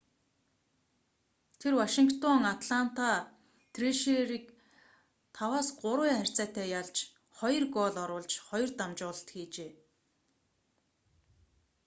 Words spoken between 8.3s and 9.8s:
2 дамжуулалт хийжээ